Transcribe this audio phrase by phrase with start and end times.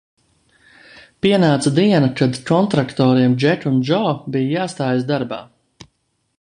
[1.25, 4.01] "Pienāca diena, kad kontraktoriem "Džek un Džo"
[4.37, 5.43] bija jāstājas darbā."